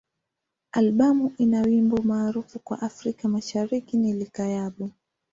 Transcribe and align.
Albamu 0.71 1.33
ina 1.37 1.61
wimbo 1.61 2.01
maarufu 2.03 2.59
kwa 2.59 2.81
Afrika 2.81 3.27
Mashariki 3.27 3.97
ni 3.97 4.13
"Likayabo. 4.13 4.89